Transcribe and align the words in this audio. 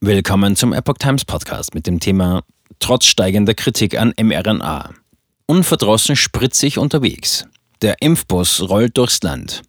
Willkommen 0.00 0.54
zum 0.54 0.72
Epoch 0.72 0.98
Times 1.00 1.24
Podcast 1.24 1.74
mit 1.74 1.88
dem 1.88 1.98
Thema 1.98 2.44
Trotz 2.78 3.06
steigender 3.06 3.54
Kritik 3.54 3.98
an 3.98 4.14
mRNA. 4.16 4.94
Unverdrossen 5.46 6.14
spritzig 6.14 6.78
unterwegs. 6.78 7.48
Der 7.82 8.00
Impfbus 8.00 8.68
rollt 8.68 8.96
durchs 8.96 9.20
Land. 9.24 9.62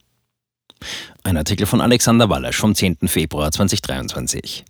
Ein 1.23 1.35
Artikel 1.35 1.65
von 1.65 1.81
Alexander 1.81 2.29
Wallasch 2.29 2.57
vom 2.57 2.75
10. 2.75 3.07
Februar 3.07 3.51
2023. 3.51 4.65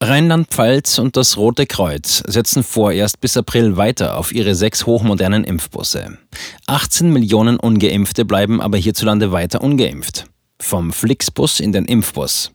Rheinland-Pfalz 0.00 1.00
und 1.00 1.16
das 1.16 1.36
Rote 1.36 1.66
Kreuz 1.66 2.22
setzen 2.24 2.62
vorerst 2.62 3.20
bis 3.20 3.36
April 3.36 3.76
weiter 3.76 4.16
auf 4.16 4.30
ihre 4.30 4.54
sechs 4.54 4.86
hochmodernen 4.86 5.42
Impfbusse. 5.42 6.18
18 6.68 7.12
Millionen 7.12 7.58
Ungeimpfte 7.58 8.24
bleiben 8.24 8.60
aber 8.60 8.78
hierzulande 8.78 9.32
weiter 9.32 9.60
ungeimpft. 9.60 10.26
Vom 10.60 10.92
Flixbus 10.92 11.60
in 11.60 11.72
den 11.72 11.84
Impfbus. 11.84 12.50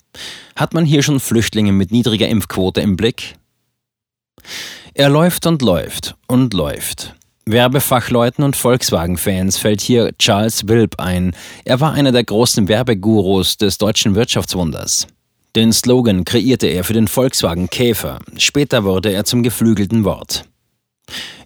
Hat 0.55 0.73
man 0.73 0.86
hier 0.86 1.04
schon 1.04 1.19
Flüchtlinge 1.19 1.71
mit 1.71 1.91
niedriger 1.91 2.27
Impfquote 2.27 2.81
im 2.81 2.97
Blick? 2.97 3.36
Er 4.93 5.09
läuft 5.09 5.47
und 5.47 5.61
läuft 5.61 6.15
und 6.28 6.54
läuft. 6.54 7.15
Werbefachleuten 7.45 8.43
und 8.43 8.55
Volkswagen-Fans 8.55 9.57
fällt 9.57 9.81
hier 9.81 10.15
Charles 10.18 10.68
Wilp 10.68 11.00
ein. 11.00 11.36
Er 11.65 11.79
war 11.79 11.93
einer 11.93 12.11
der 12.11 12.23
großen 12.23 12.68
Werbegurus 12.68 13.57
des 13.57 13.78
deutschen 13.78 14.15
Wirtschaftswunders. 14.15 15.07
Den 15.56 15.73
Slogan 15.73 16.25
kreierte 16.25 16.67
er 16.67 16.83
für 16.83 16.93
den 16.93 17.07
Volkswagen 17.07 17.70
Käfer. 17.70 18.20
Später 18.37 18.86
wurde 18.86 19.11
er 19.11 19.25
zum 19.25 19.43
geflügelten 19.43 20.04
Wort. 20.04 20.45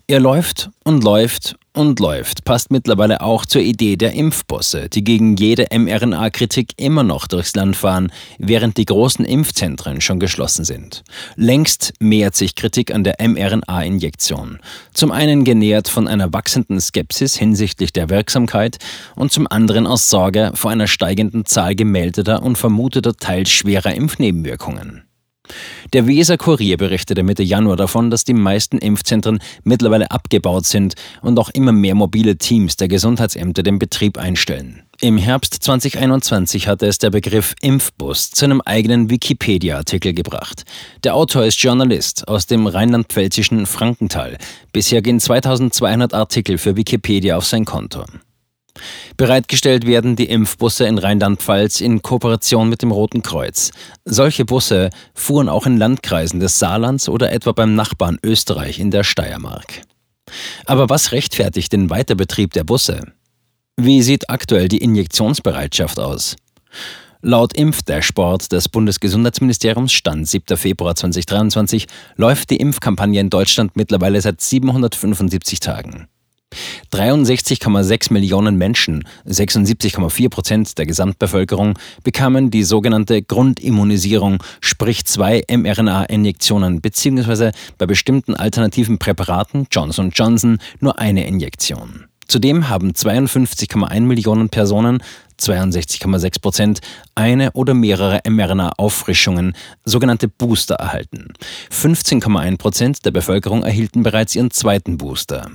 Er 0.08 0.20
läuft 0.20 0.70
und 0.84 1.04
läuft 1.04 1.58
und 1.78 2.00
läuft 2.00 2.44
passt 2.44 2.72
mittlerweile 2.72 3.22
auch 3.22 3.46
zur 3.46 3.62
Idee 3.62 3.96
der 3.96 4.14
Impfbosse, 4.14 4.90
die 4.90 5.04
gegen 5.04 5.36
jede 5.38 5.68
mRNA-Kritik 5.72 6.74
immer 6.78 7.04
noch 7.04 7.28
durchs 7.28 7.56
Land 7.56 7.76
fahren, 7.76 8.12
während 8.40 8.78
die 8.78 8.86
großen 8.86 9.24
Impfzentren 9.24 10.02
schon 10.02 10.20
geschlossen 10.20 10.66
sind. 10.66 11.04
Längst 11.36 11.94
mehrt 12.00 12.36
sich 12.36 12.56
Kritik 12.56 12.94
an 12.94 13.04
der 13.04 13.16
mRNA-Injektion. 13.20 14.60
Zum 14.94 15.12
einen 15.12 15.44
genährt 15.44 15.88
von 15.88 16.08
einer 16.08 16.34
wachsenden 16.34 16.82
Skepsis 16.82 17.38
hinsichtlich 17.38 17.94
der 17.94 18.10
Wirksamkeit 18.10 18.78
und 19.16 19.32
zum 19.32 19.48
anderen 19.50 19.88
aus 19.88 20.10
Sorge 20.10 20.52
vor 20.56 20.72
einer 20.72 20.88
steigenden 20.88 21.46
Zahl 21.46 21.76
gemeldeter 21.76 22.44
und 22.44 22.58
vermuteter 22.58 23.14
teils 23.14 23.52
schwerer 23.52 23.94
Impfnebenwirkungen. 23.94 25.07
Der 25.94 26.08
Weser 26.08 26.38
Kurier 26.38 26.78
berichtete 26.78 27.24
Mitte 27.24 27.44
Januar 27.44 27.78
davon, 27.78 28.10
dass 28.10 28.24
die 28.24 28.34
meisten 28.34 28.78
Impfzentren 28.78 29.40
mittlerweile 29.64 30.12
abgebaut 30.12 30.66
sind 30.66 30.96
und 31.22 31.40
auch 31.40 31.50
immer 31.50 31.72
mehr 31.72 31.96
mobile 31.96 32.38
Teams 32.38 32.76
der 32.76 32.88
Gesundheitsämter 32.88 33.64
den 33.64 33.80
Betrieb 33.80 34.18
einstellen. 34.18 34.84
Im 35.00 35.18
Herbst 35.18 35.54
2021 35.54 36.68
hatte 36.68 36.88
es 36.88 36.98
der 36.98 37.12
Begriff 37.12 37.54
Impfbus 37.62 38.32
zu 38.32 38.46
einem 38.46 38.62
eigenen 38.62 39.12
Wikipedia-Artikel 39.12 40.14
gebracht. 40.14 40.64
Der 41.04 41.14
Autor 41.14 41.46
ist 41.46 41.62
Journalist 41.62 42.28
aus 42.28 42.48
dem 42.48 42.66
rheinland-pfälzischen 42.66 43.68
Frankenthal. 43.68 44.38
Bisher 44.74 45.04
gehen 45.04 45.20
2200 45.20 46.16
Artikel 46.16 46.58
für 46.58 46.76
Wikipedia 46.76 47.38
auf 47.38 47.46
sein 47.46 47.66
Konto. 47.66 48.06
Bereitgestellt 49.18 49.86
werden 49.86 50.16
die 50.16 50.30
Impfbusse 50.30 50.86
in 50.86 50.98
Rheinland-Pfalz 50.98 51.82
in 51.82 52.02
Kooperation 52.02 52.70
mit 52.70 52.82
dem 52.82 52.92
Roten 52.92 53.22
Kreuz. 53.22 53.72
Solche 54.06 54.46
Busse 54.46 54.90
fuhren 55.14 55.50
auch 55.50 55.66
in 55.66 55.78
Landkreisen 55.78 56.40
des 56.40 56.60
Saarlands 56.60 57.10
oder 57.10 57.32
etwa 57.32 57.52
beim 57.52 57.76
Nachbarn 57.76 58.20
Österreich 58.24 58.80
in 58.80 58.92
der 58.92 59.04
Steiermark. 59.04 59.82
Aber 60.66 60.90
was 60.90 61.12
rechtfertigt 61.12 61.74
den 61.74 61.90
Weiterbetrieb 61.90 62.54
der 62.54 62.64
Busse? 62.64 63.02
Wie 63.78 64.02
sieht 64.02 64.30
aktuell 64.30 64.68
die 64.68 64.80
Injektionsbereitschaft 64.80 66.00
aus? 66.00 66.36
Laut 67.22 67.54
Impfdashboard 67.54 68.52
des 68.52 68.70
Bundesgesundheitsministeriums 68.70 69.92
Stand 69.92 70.28
7. 70.28 70.56
Februar 70.56 70.96
2023 70.96 71.88
läuft 72.16 72.52
die 72.52 72.58
Impfkampagne 72.58 73.20
in 73.20 73.30
Deutschland 73.30 73.76
mittlerweile 73.76 74.22
seit 74.22 74.40
775 74.40 75.60
Tagen. 75.60 76.08
63,6 76.92 78.14
Millionen 78.14 78.58
Menschen, 78.58 79.04
76,4 79.28 80.30
Prozent 80.30 80.78
der 80.78 80.86
Gesamtbevölkerung, 80.86 81.78
bekamen 82.04 82.52
die 82.52 82.64
sogenannte 82.64 83.22
Grundimmunisierung, 83.22 84.44
sprich 84.62 85.06
zwei 85.06 85.44
mRNA-Injektionen, 85.50 86.82
beziehungsweise 86.82 87.52
bei 87.78 87.86
bestimmten 87.86 88.36
alternativen 88.36 88.98
Präparaten 88.98 89.68
Johnson 89.72 90.12
Johnson 90.12 90.60
nur 90.80 91.00
eine 91.00 91.28
Injektion. 91.28 92.06
Zudem 92.28 92.68
haben 92.68 92.92
52,1 92.92 94.02
Millionen 94.02 94.50
Personen, 94.50 95.02
62,6 95.40 96.42
Prozent, 96.42 96.82
eine 97.16 97.52
oder 97.54 97.74
mehrere 97.74 98.20
mRNA-Auffrischungen, 98.28 99.56
sogenannte 99.86 100.28
Booster, 100.28 100.76
erhalten. 100.76 101.34
15,1 101.72 102.58
Prozent 102.58 103.06
der 103.06 103.12
Bevölkerung 103.12 103.64
erhielten 103.64 104.04
bereits 104.04 104.36
ihren 104.36 104.52
zweiten 104.52 104.98
Booster. 104.98 105.50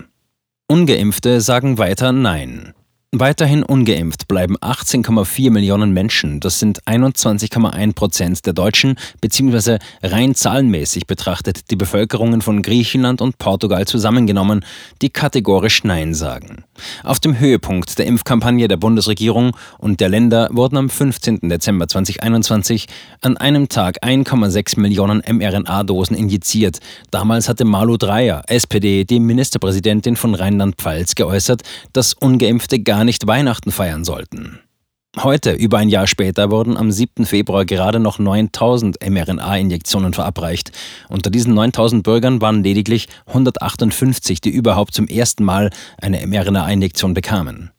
Ungeimpfte 0.73 1.43
sagen 1.43 1.77
weiter 1.77 2.13
Nein. 2.13 2.73
Weiterhin 3.15 3.63
ungeimpft 3.63 4.27
bleiben 4.27 4.57
18,4 4.57 5.51
Millionen 5.51 5.93
Menschen. 5.93 6.41
Das 6.41 6.61
sind 6.61 6.83
21,1 6.85 7.93
Prozent 7.93 8.47
der 8.47 8.55
Deutschen, 8.55 8.97
beziehungsweise 9.21 9.81
rein 10.03 10.35
zahlenmäßig 10.35 11.07
betrachtet 11.07 11.71
die 11.71 11.77
Bevölkerungen 11.77 12.41
von 12.41 12.63
Griechenland 12.63 13.21
und 13.21 13.37
Portugal 13.37 13.87
zusammengenommen, 13.87 14.65
die 15.03 15.11
kategorisch 15.11 15.85
Nein 15.85 16.15
sagen. 16.15 16.65
Auf 17.05 17.21
dem 17.21 17.39
Höhepunkt 17.39 17.99
der 17.99 18.07
Impfkampagne 18.07 18.69
der 18.69 18.77
Bundesregierung 18.77 19.57
und 19.79 20.01
der 20.01 20.09
Länder 20.09 20.49
wurden 20.53 20.77
am 20.77 20.89
15. 20.89 21.49
Dezember 21.49 21.89
2021 21.89 22.87
an 23.21 23.37
einem 23.37 23.69
Tag 23.69 24.03
1,6 24.03 24.79
Millionen 24.81 25.23
mRNA-Dosen 25.29 26.17
injiziert. 26.17 26.79
Damals 27.11 27.49
hatte 27.49 27.65
Malu 27.65 27.97
Dreyer, 27.97 28.43
SPD, 28.47 29.05
die 29.05 29.21
Ministerpräsidentin 29.21 30.17
von 30.17 30.35
Rheinland-Pfalz, 30.35 31.15
geäußert, 31.15 31.63
dass 31.93 32.15
ungeimpfte 32.15 32.81
gar 32.81 32.93
gar 33.03 33.05
nicht 33.07 33.27
Weihnachten 33.27 33.73
feiern 33.73 34.05
sollten. 34.05 34.61
Heute, 35.19 35.53
über 35.53 35.77
ein 35.77 35.91
Jahr 35.91 36.07
später, 36.07 36.51
wurden 36.51 36.79
am 36.79 36.91
7. 36.91 37.27
Februar 37.27 37.67
gerade 37.67 38.01
noch 38.01 38.19
9000 38.19 38.97
mRNA-Injektionen 39.07 40.15
verabreicht. 40.15 40.73
Unter 41.11 41.29
diesen 41.29 41.53
9000 41.53 42.03
Bürgern 42.03 42.41
waren 42.41 42.65
lediglich 42.65 43.09
158, 43.27 44.41
die 44.41 44.49
überhaupt 44.49 44.95
zum 44.95 45.07
ersten 45.07 45.45
Mal 45.45 45.69
eine 46.01 46.27
mRNA-Injektion 46.27 47.13
bekamen. 47.13 47.73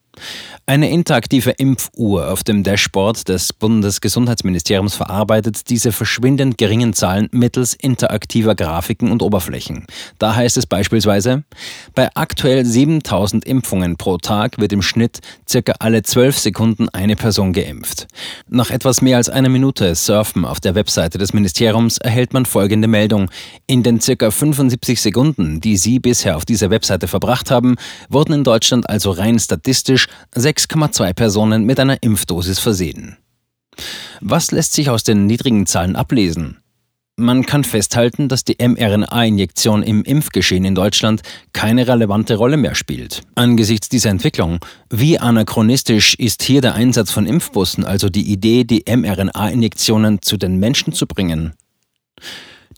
Eine 0.65 0.89
interaktive 0.89 1.51
Impfuhr 1.51 2.31
auf 2.31 2.43
dem 2.43 2.63
Dashboard 2.63 3.27
des 3.27 3.51
Bundesgesundheitsministeriums 3.51 4.95
verarbeitet 4.95 5.69
diese 5.69 5.91
verschwindend 5.91 6.57
geringen 6.57 6.93
Zahlen 6.93 7.27
mittels 7.31 7.73
interaktiver 7.73 8.55
Grafiken 8.55 9.11
und 9.11 9.21
Oberflächen. 9.21 9.85
Da 10.19 10.35
heißt 10.35 10.55
es 10.55 10.65
beispielsweise, 10.65 11.43
bei 11.95 12.09
aktuell 12.15 12.63
7000 12.63 13.43
Impfungen 13.43 13.97
pro 13.97 14.17
Tag 14.17 14.57
wird 14.57 14.71
im 14.71 14.81
Schnitt 14.81 15.19
circa 15.49 15.73
alle 15.79 16.01
12 16.01 16.39
Sekunden 16.39 16.87
eine 16.89 17.17
Person 17.17 17.51
geimpft. 17.51 18.07
Nach 18.47 18.71
etwas 18.71 19.01
mehr 19.01 19.17
als 19.17 19.29
einer 19.29 19.49
Minute 19.49 19.95
Surfen 19.95 20.45
auf 20.45 20.61
der 20.61 20.75
Webseite 20.75 21.17
des 21.17 21.33
Ministeriums 21.33 21.97
erhält 21.97 22.31
man 22.31 22.45
folgende 22.45 22.87
Meldung. 22.87 23.29
In 23.67 23.83
den 23.83 23.99
circa 23.99 24.31
75 24.31 25.01
Sekunden, 25.01 25.59
die 25.59 25.75
Sie 25.75 25.99
bisher 25.99 26.37
auf 26.37 26.45
dieser 26.45 26.69
Webseite 26.69 27.09
verbracht 27.09 27.51
haben, 27.51 27.75
wurden 28.07 28.31
in 28.31 28.43
Deutschland 28.45 28.89
also 28.89 29.11
rein 29.11 29.37
statistisch 29.39 30.02
6,2 30.35 31.13
Personen 31.13 31.63
mit 31.65 31.79
einer 31.79 32.01
Impfdosis 32.01 32.59
versehen. 32.59 33.17
Was 34.21 34.51
lässt 34.51 34.73
sich 34.73 34.89
aus 34.89 35.03
den 35.03 35.25
niedrigen 35.25 35.65
Zahlen 35.65 35.95
ablesen? 35.95 36.57
Man 37.15 37.45
kann 37.45 37.63
festhalten, 37.63 38.27
dass 38.27 38.43
die 38.43 38.57
mRNA-Injektion 38.59 39.83
im 39.83 40.03
Impfgeschehen 40.03 40.65
in 40.65 40.73
Deutschland 40.73 41.21
keine 41.53 41.87
relevante 41.87 42.35
Rolle 42.37 42.57
mehr 42.57 42.73
spielt. 42.73 43.21
Angesichts 43.35 43.87
dieser 43.87 44.09
Entwicklung, 44.09 44.57
wie 44.89 45.19
anachronistisch 45.19 46.15
ist 46.15 46.41
hier 46.41 46.61
der 46.61 46.73
Einsatz 46.73 47.11
von 47.11 47.27
Impfbussen, 47.27 47.85
also 47.85 48.09
die 48.09 48.31
Idee, 48.31 48.63
die 48.63 48.85
mRNA-Injektionen 48.87 50.23
zu 50.23 50.37
den 50.37 50.57
Menschen 50.57 50.93
zu 50.93 51.05
bringen? 51.05 51.53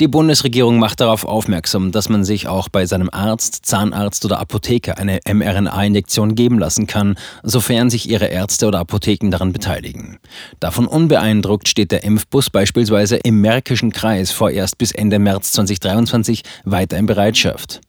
Die 0.02 0.10
Bundesregierung 0.10 0.78
macht 0.78 1.00
darauf 1.00 1.24
aufmerksam, 1.24 1.94
dass 1.94 2.10
man 2.10 2.26
sich 2.26 2.50
auch 2.50 2.68
bei 2.68 2.86
seinem 2.86 3.10
Arzt, 3.10 3.66
Zahnarzt 3.66 4.26
oder 4.26 4.40
Apotheker 4.40 4.98
eine 4.98 5.22
mRNA-Injektion 5.26 6.36
geben 6.36 6.60
lassen 6.60 6.86
kann, 6.86 7.16
sofern 7.44 7.90
sich 7.90 8.10
ihre 8.10 8.26
Ärzte 8.26 8.68
oder 8.68 8.80
Apotheken 8.80 9.32
daran 9.32 9.54
beteiligen. 9.54 10.20
Davon 10.60 10.86
unbeeindruckt 10.86 11.70
steht 11.70 11.94
der 11.94 12.04
Impfbus 12.04 12.50
beispielsweise 12.50 13.16
im 13.16 13.40
Märkischen 13.40 13.94
Kreis 13.94 14.32
vorerst 14.32 14.78
bis 14.78 14.92
Ende 14.92 15.18
März 15.18 15.54
2023 15.54 16.44
weiter 16.66 16.98
in 16.98 17.06
Bereitschaft. 17.06 17.80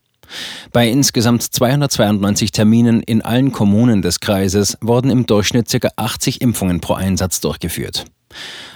Bei 0.72 0.88
insgesamt 0.88 1.42
292 1.42 2.52
Terminen 2.52 3.02
in 3.02 3.22
allen 3.22 3.52
Kommunen 3.52 4.02
des 4.02 4.20
Kreises 4.20 4.76
wurden 4.80 5.10
im 5.10 5.26
Durchschnitt 5.26 5.68
ca. 5.68 5.88
80 5.96 6.40
Impfungen 6.40 6.80
pro 6.80 6.94
Einsatz 6.94 7.40
durchgeführt. 7.40 8.04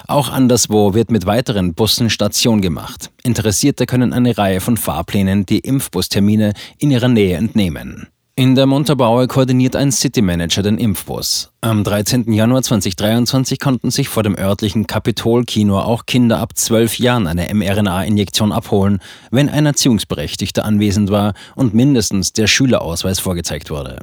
Auch 0.06 0.30
anderswo 0.30 0.94
wird 0.94 1.10
mit 1.10 1.26
weiteren 1.26 1.74
Bussen 1.74 2.10
Station 2.10 2.60
gemacht. 2.60 3.10
Interessierte 3.22 3.86
können 3.86 4.12
eine 4.12 4.36
Reihe 4.36 4.60
von 4.60 4.76
Fahrplänen 4.76 5.46
die 5.46 5.60
Impfbustermine 5.60 6.52
in 6.78 6.90
ihrer 6.90 7.08
Nähe 7.08 7.36
entnehmen. 7.36 8.08
In 8.40 8.54
der 8.54 8.64
Montabaur 8.64 9.28
koordiniert 9.28 9.76
ein 9.76 9.92
City 9.92 10.22
Manager 10.22 10.62
den 10.62 10.78
Impfbus. 10.78 11.50
Am 11.60 11.84
13. 11.84 12.32
Januar 12.32 12.62
2023 12.62 13.60
konnten 13.60 13.90
sich 13.90 14.08
vor 14.08 14.22
dem 14.22 14.34
örtlichen 14.34 14.86
Kapitol-Kino 14.86 15.78
auch 15.78 16.06
Kinder 16.06 16.38
ab 16.38 16.56
12 16.56 17.00
Jahren 17.00 17.26
eine 17.26 17.52
mRNA-Injektion 17.52 18.52
abholen, 18.52 19.00
wenn 19.30 19.50
ein 19.50 19.66
Erziehungsberechtigter 19.66 20.64
anwesend 20.64 21.10
war 21.10 21.34
und 21.54 21.74
mindestens 21.74 22.32
der 22.32 22.46
Schülerausweis 22.46 23.20
vorgezeigt 23.20 23.68
wurde. 23.68 23.98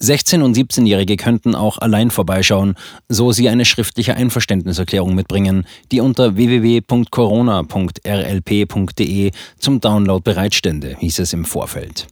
16- 0.00 0.42
und 0.42 0.56
17-Jährige 0.56 1.16
könnten 1.16 1.56
auch 1.56 1.78
allein 1.78 2.12
vorbeischauen, 2.12 2.76
so 3.08 3.32
sie 3.32 3.48
eine 3.48 3.64
schriftliche 3.64 4.14
Einverständniserklärung 4.14 5.16
mitbringen, 5.16 5.66
die 5.90 6.00
unter 6.00 6.36
www.corona.rlp.de 6.36 9.30
zum 9.58 9.80
Download 9.80 10.22
bereitstände, 10.22 10.96
hieß 11.00 11.18
es 11.18 11.32
im 11.32 11.44
Vorfeld. 11.44 12.06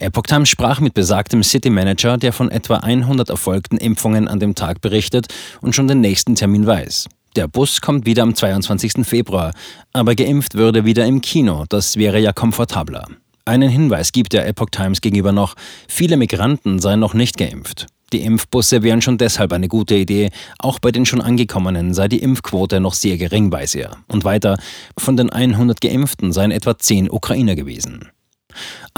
Epoch 0.00 0.22
Times 0.24 0.48
sprach 0.48 0.80
mit 0.80 0.94
besagtem 0.94 1.42
City 1.42 1.70
Manager, 1.70 2.16
der 2.16 2.32
von 2.32 2.50
etwa 2.50 2.76
100 2.76 3.28
erfolgten 3.30 3.76
Impfungen 3.76 4.28
an 4.28 4.40
dem 4.40 4.54
Tag 4.54 4.80
berichtet 4.80 5.26
und 5.60 5.74
schon 5.74 5.88
den 5.88 6.00
nächsten 6.00 6.34
Termin 6.34 6.66
weiß. 6.66 7.08
Der 7.36 7.46
Bus 7.46 7.80
kommt 7.80 8.06
wieder 8.06 8.22
am 8.22 8.34
22. 8.34 9.06
Februar, 9.06 9.52
aber 9.92 10.14
geimpft 10.14 10.54
würde 10.54 10.84
wieder 10.84 11.06
im 11.06 11.20
Kino, 11.20 11.64
das 11.68 11.96
wäre 11.96 12.18
ja 12.18 12.32
komfortabler. 12.32 13.06
Einen 13.44 13.70
Hinweis 13.70 14.12
gibt 14.12 14.32
der 14.32 14.46
Epoch 14.46 14.70
Times 14.70 15.00
gegenüber 15.00 15.32
noch, 15.32 15.54
viele 15.88 16.16
Migranten 16.16 16.78
seien 16.80 17.00
noch 17.00 17.14
nicht 17.14 17.36
geimpft. 17.36 17.86
Die 18.12 18.22
Impfbusse 18.22 18.82
wären 18.82 19.02
schon 19.02 19.18
deshalb 19.18 19.52
eine 19.52 19.68
gute 19.68 19.94
Idee, 19.94 20.30
auch 20.58 20.78
bei 20.78 20.90
den 20.90 21.04
schon 21.04 21.20
angekommenen 21.20 21.92
sei 21.92 22.08
die 22.08 22.22
Impfquote 22.22 22.80
noch 22.80 22.94
sehr 22.94 23.18
gering, 23.18 23.52
weiß 23.52 23.74
er. 23.74 23.98
Und 24.08 24.24
weiter, 24.24 24.58
von 24.96 25.16
den 25.16 25.30
100 25.30 25.80
Geimpften 25.80 26.32
seien 26.32 26.50
etwa 26.50 26.78
10 26.78 27.10
Ukrainer 27.10 27.54
gewesen. 27.54 28.08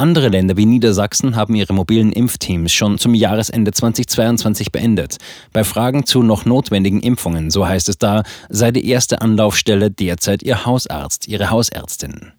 Andere 0.01 0.29
Länder 0.29 0.57
wie 0.57 0.65
Niedersachsen 0.65 1.37
haben 1.37 1.55
ihre 1.55 1.75
mobilen 1.75 2.11
Impfteams 2.11 2.73
schon 2.73 2.97
zum 2.97 3.13
Jahresende 3.13 3.71
2022 3.71 4.73
beendet. 4.73 5.19
Bei 5.53 5.63
Fragen 5.63 6.07
zu 6.07 6.23
noch 6.23 6.47
notwendigen 6.47 7.01
Impfungen, 7.01 7.51
so 7.51 7.69
heißt 7.69 7.91
es 7.91 7.99
da, 7.99 8.23
sei 8.49 8.71
die 8.71 8.89
erste 8.89 9.21
Anlaufstelle 9.21 9.91
derzeit 9.91 10.43
ihr 10.43 10.65
Hausarzt, 10.65 11.29
ihre 11.29 11.51
Hausärztin. 11.51 12.33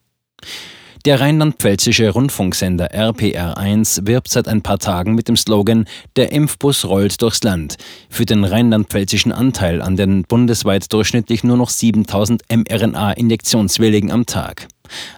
Der 1.05 1.19
rheinland-pfälzische 1.19 2.09
Rundfunksender 2.09 2.95
RPR1 2.95 4.07
wirbt 4.07 4.29
seit 4.29 4.47
ein 4.47 4.63
paar 4.63 4.79
Tagen 4.79 5.13
mit 5.13 5.27
dem 5.27 5.37
Slogan 5.37 5.85
Der 6.15 6.31
Impfbus 6.31 6.85
rollt 6.85 7.21
durchs 7.21 7.43
Land 7.43 7.77
für 8.09 8.25
den 8.25 8.43
rheinland-pfälzischen 8.43 9.31
Anteil 9.31 9.83
an 9.83 9.95
den 9.95 10.23
bundesweit 10.23 10.91
durchschnittlich 10.91 11.43
nur 11.43 11.57
noch 11.57 11.69
7000 11.69 12.41
mRNA-Injektionswilligen 12.49 14.09
am 14.09 14.25
Tag. 14.25 14.67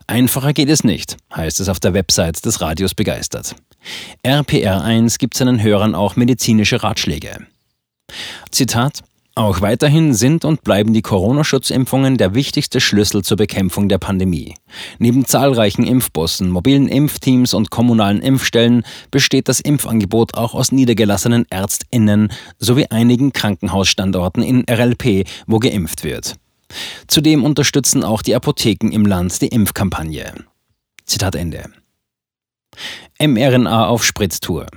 Einfacher 0.08 0.54
geht 0.54 0.70
es 0.70 0.84
nicht, 0.84 1.18
heißt 1.36 1.60
es 1.60 1.70
auf 1.70 1.80
der 1.80 1.94
Website 1.94 2.46
des 2.46 2.62
Radios 2.62 2.94
begeistert. 2.94 3.56
RPR1 4.26 5.18
gibt 5.18 5.36
seinen 5.36 5.62
Hörern 5.62 5.96
auch 5.96 6.16
medizinische 6.16 6.84
Ratschläge. 6.84 7.48
Zitat 8.52 9.04
auch 9.36 9.62
weiterhin 9.62 10.14
sind 10.14 10.46
und 10.46 10.64
bleiben 10.64 10.94
die 10.94 11.02
Corona-Schutzimpfungen 11.02 12.18
der 12.18 12.36
wichtigste 12.36 12.80
Schlüssel 12.80 13.24
zur 13.24 13.36
Bekämpfung 13.38 13.90
der 13.90 13.98
Pandemie. 13.98 14.54
Neben 15.00 15.26
zahlreichen 15.26 15.84
Impfbussen, 15.86 16.52
mobilen 16.52 16.88
Impfteams 16.88 17.56
und 17.56 17.72
kommunalen 17.72 18.22
Impfstellen 18.22 18.84
besteht 19.10 19.50
das 19.50 19.60
Impfangebot 19.60 20.36
auch 20.36 20.54
aus 20.54 20.72
niedergelassenen 20.72 21.48
Ärztinnen 21.50 22.32
sowie 22.60 22.86
einigen 22.92 23.34
Krankenhausstandorten 23.34 24.44
in 24.44 24.66
RLP, 24.70 25.28
wo 25.48 25.58
geimpft 25.58 26.04
wird. 26.04 26.36
Zudem 27.08 27.44
unterstützen 27.44 28.04
auch 28.04 28.22
die 28.22 28.36
Apotheken 28.36 28.92
im 28.92 29.06
Land 29.06 29.42
die 29.42 29.48
Impfkampagne. 29.48 30.34
Zitat 31.06 31.36
Ende. 31.36 31.70
mRNA 33.20 33.88
auf 33.88 34.04
Spritztour. 34.04 34.68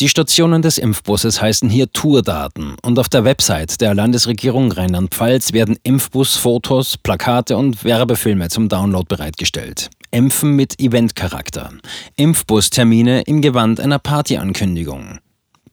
Die 0.00 0.08
Stationen 0.08 0.62
des 0.62 0.78
Impfbusses 0.78 1.42
heißen 1.42 1.68
hier 1.68 1.90
Tourdaten 1.90 2.76
und 2.82 3.00
auf 3.00 3.08
der 3.08 3.24
Website 3.24 3.80
der 3.80 3.94
Landesregierung 3.94 4.70
Rheinland-Pfalz 4.70 5.52
werden 5.52 5.76
Impfbus-Fotos, 5.82 6.98
Plakate 6.98 7.56
und 7.56 7.82
Werbefilme 7.82 8.48
zum 8.48 8.68
Download 8.68 9.06
bereitgestellt. 9.08 9.90
Impfen 10.12 10.54
mit 10.54 10.78
Eventcharakter. 10.80 11.72
Impfbustermine 12.14 13.22
im 13.22 13.42
Gewand 13.42 13.80
einer 13.80 13.98
Partyankündigung. 13.98 15.18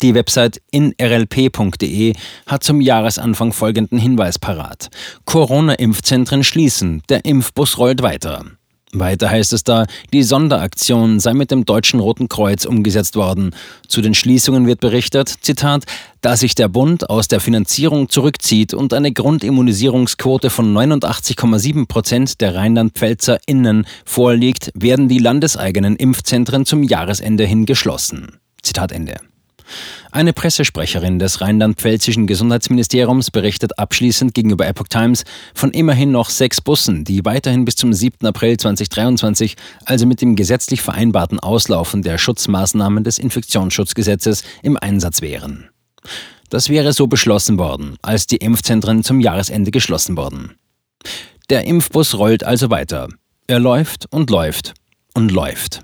Die 0.02 0.14
Website 0.14 0.62
inrlp.de 0.72 2.14
hat 2.46 2.64
zum 2.64 2.82
Jahresanfang 2.82 3.54
folgenden 3.54 3.98
Hinweis 3.98 4.40
parat. 4.40 4.90
Corona-Impfzentren 5.26 6.44
schließen, 6.44 7.02
der 7.10 7.26
Impfbus 7.26 7.78
rollt 7.78 8.02
weiter. 8.02 8.46
Weiter 9.00 9.30
heißt 9.30 9.54
es 9.54 9.64
da, 9.64 9.86
die 10.14 10.24
Sonderaktion 10.24 11.20
sei 11.20 11.34
mit 11.34 11.52
dem 11.52 11.66
Deutschen 11.66 12.00
Roten 12.00 12.30
Kreuz 12.30 12.66
umgesetzt 12.66 13.16
worden. 13.16 13.52
Zu 13.88 14.02
den 14.02 14.14
Schließungen 14.14 14.68
wird 14.68 14.80
berichtet, 14.80 15.30
Zitat, 15.42 15.84
da 16.22 16.38
sich 16.38 16.56
der 16.56 16.68
Bund 16.68 17.10
aus 17.10 17.28
der 17.28 17.40
Finanzierung 17.40 18.10
zurückzieht 18.10 18.74
und 18.74 18.94
eine 18.94 19.12
Grundimmunisierungsquote 19.12 20.50
von 20.50 20.74
89,7 20.74 21.88
Prozent 21.88 22.42
der 22.42 22.56
Rheinland-Pfälzer 22.56 23.40
Innen 23.46 23.86
vorliegt, 24.06 24.72
werden 24.76 25.08
die 25.08 25.20
landeseigenen 25.20 25.96
Impfzentren 25.96 26.66
zum 26.66 26.84
Jahresende 26.84 27.46
hin 27.46 27.66
geschlossen. 27.66 28.40
Zitat 28.62 28.92
Ende. 28.92 29.18
Eine 30.12 30.34
Pressesprecherin 30.34 31.20
des 31.20 31.42
rheinland-pfälzischen 31.42 32.28
Gesundheitsministeriums 32.28 33.32
berichtet 33.32 33.78
abschließend 33.80 34.34
gegenüber 34.34 34.68
Epoch 34.68 34.88
Times 34.88 35.24
von 35.54 35.72
immerhin 35.72 36.12
noch 36.12 36.30
sechs 36.30 36.62
Bussen, 36.62 37.04
die 37.04 37.26
weiterhin 37.26 37.66
bis 37.66 37.76
zum 37.76 37.94
7. 37.94 38.26
April 38.26 38.58
2023, 38.58 39.56
also 39.86 40.06
mit 40.06 40.22
dem 40.22 40.36
gesetzlich 40.36 40.82
vereinbarten 40.82 41.40
Auslaufen 41.40 42.02
der 42.02 42.18
Schutzmaßnahmen 42.18 43.04
des 43.04 43.18
Infektionsschutzgesetzes, 43.18 44.44
im 44.62 44.78
Einsatz 44.78 45.22
wären. 45.22 45.70
Das 46.50 46.70
wäre 46.70 46.94
so 46.94 47.08
beschlossen 47.08 47.58
worden, 47.58 47.98
als 48.02 48.28
die 48.28 48.38
Impfzentren 48.38 49.04
zum 49.04 49.20
Jahresende 49.20 49.72
geschlossen 49.72 50.16
wurden. 50.16 50.56
Der 51.50 51.66
Impfbus 51.66 52.18
rollt 52.18 52.44
also 52.44 52.70
weiter. 52.70 53.10
Er 53.48 53.60
läuft 53.60 54.12
und 54.12 54.30
läuft 54.30 54.74
und 55.14 55.32
läuft. 55.32 55.82